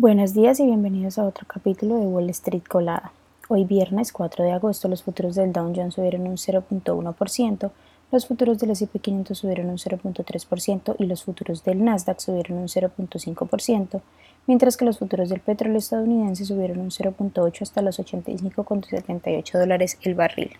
[0.00, 3.10] Buenos días y bienvenidos a otro capítulo de Wall Street Colada.
[3.48, 7.70] Hoy viernes 4 de agosto los futuros del Dow Jones subieron un 0.1%,
[8.12, 12.68] los futuros del S&P 500 subieron un 0.3% y los futuros del Nasdaq subieron un
[12.68, 14.00] 0.5%,
[14.46, 20.14] mientras que los futuros del petróleo estadounidense subieron un 0.8 hasta los 85.78 dólares el
[20.14, 20.52] barril.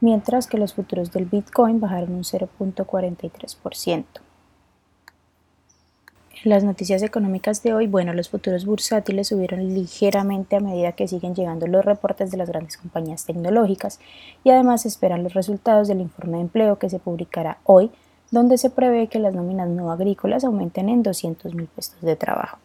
[0.00, 4.29] Mientras que los futuros del Bitcoin bajaron un 0.43%.
[6.42, 11.06] En las noticias económicas de hoy, bueno, los futuros bursátiles subieron ligeramente a medida que
[11.06, 14.00] siguen llegando los reportes de las grandes compañías tecnológicas
[14.42, 17.90] y además esperan los resultados del informe de empleo que se publicará hoy,
[18.30, 22.56] donde se prevé que las nóminas no agrícolas aumenten en 200 mil puestos de trabajo.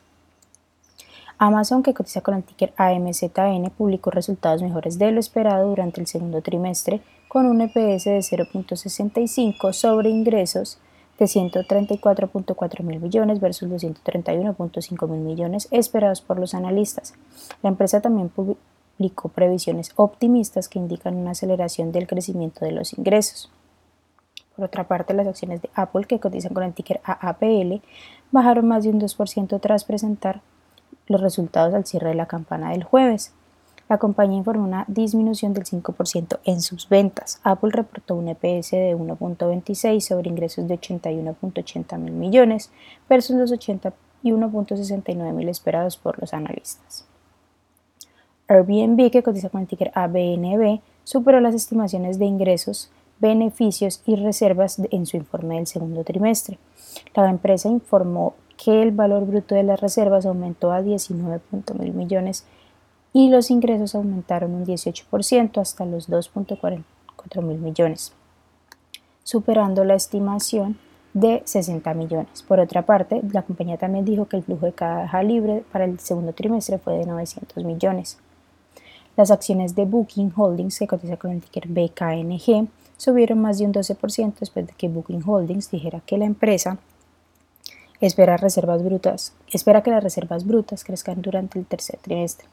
[1.38, 6.08] Amazon, que cotiza con el ticker AMZN, publicó resultados mejores de lo esperado durante el
[6.08, 10.80] segundo trimestre, con un EPS de 0.65 sobre ingresos
[11.20, 17.13] de 134.4 mil millones versus los 131.5 mil millones esperados por los analistas.
[17.62, 23.49] La empresa también publicó previsiones optimistas que indican una aceleración del crecimiento de los ingresos.
[24.55, 27.82] Por otra parte, las acciones de Apple, que cotizan con el ticker AAPL,
[28.32, 30.41] bajaron más de un 2% tras presentar
[31.08, 33.34] los resultados al cierre de la campana del jueves.
[33.88, 37.40] La compañía informó una disminución del 5% en sus ventas.
[37.44, 42.72] Apple reportó un EPS de 1.26 sobre ingresos de 81.80 mil millones
[43.08, 47.05] versus los 81.69 mil esperados por los analistas.
[48.48, 54.82] Airbnb, que cotiza con el ticker ABNB, superó las estimaciones de ingresos, beneficios y reservas
[54.92, 56.58] en su informe del segundo trimestre.
[57.16, 62.46] La empresa informó que el valor bruto de las reservas aumentó a 19.000 millones
[63.16, 68.12] y los ingresos aumentaron un 18% hasta los 2.44 mil millones,
[69.24, 70.78] superando la estimación
[71.13, 72.44] de 60 millones.
[72.44, 75.97] Por otra parte, la compañía también dijo que el flujo de caja libre para el
[75.97, 78.18] segundo trimestre fue de 900 millones.
[79.16, 83.74] Las acciones de Booking Holdings, que cotiza con el ticker BKNG, subieron más de un
[83.74, 86.80] 12% después de que Booking Holdings dijera que la empresa
[88.02, 92.46] espera reservas brutas, espera que las reservas brutas crezcan durante el tercer trimestre.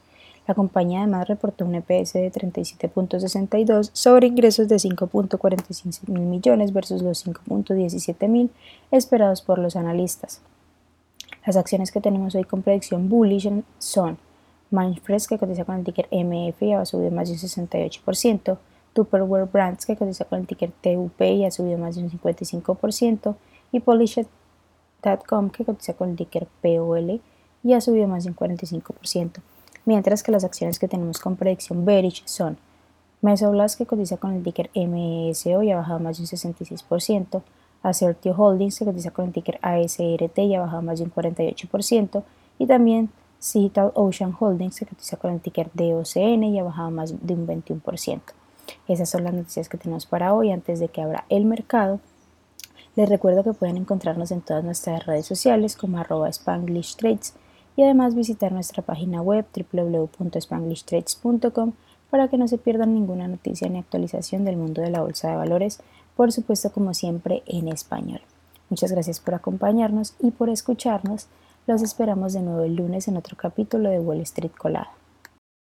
[0.45, 7.01] La compañía además reportó un EPS de 37.62 sobre ingresos de 5.45 mil millones versus
[7.01, 8.49] los 5.17 mil
[8.91, 10.41] esperados por los analistas.
[11.45, 13.49] Las acciones que tenemos hoy con predicción bullish
[13.79, 14.17] son
[14.71, 18.57] Mindfresh que cotiza con el ticker MF y ha subido más de un 68%,
[18.93, 23.35] Tupperware Brands que cotiza con el ticker TUP y ha subido más de un 55%,
[23.71, 27.21] y Polished.com que cotiza con el ticker POL
[27.63, 29.41] y ha subido más de un 45%
[29.85, 32.57] mientras que las acciones que tenemos con predicción bearish son
[33.21, 37.41] Mesoblast que cotiza con el ticker MESO y ha bajado más de un 66%,
[37.81, 42.23] Assertio Holdings que cotiza con el ticker ASRT y ha bajado más de un 48%,
[42.59, 47.13] y también Digital Ocean Holdings que cotiza con el ticker DOCN y ha bajado más
[47.25, 48.21] de un 21%.
[48.87, 51.99] Esas son las noticias que tenemos para hoy antes de que abra el mercado.
[52.95, 57.33] Les recuerdo que pueden encontrarnos en todas nuestras redes sociales como arroba Spanglish Trades
[57.75, 61.73] y además visitar nuestra página web www.spanglishtrades.com
[62.09, 65.35] para que no se pierdan ninguna noticia ni actualización del mundo de la bolsa de
[65.35, 65.81] valores,
[66.15, 68.21] por supuesto como siempre en español.
[68.69, 71.27] Muchas gracias por acompañarnos y por escucharnos.
[71.65, 74.91] Los esperamos de nuevo el lunes en otro capítulo de Wall Street Colada.